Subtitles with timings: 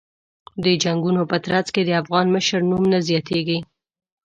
[0.63, 3.59] د جنګونو په ترڅ کې د افغان مشر نوم نه یادېږي.